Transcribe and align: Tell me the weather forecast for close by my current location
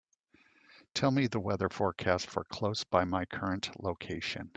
Tell 0.95 1.11
me 1.11 1.27
the 1.27 1.39
weather 1.39 1.69
forecast 1.69 2.25
for 2.25 2.43
close 2.45 2.83
by 2.83 3.05
my 3.05 3.25
current 3.25 3.69
location 3.79 4.49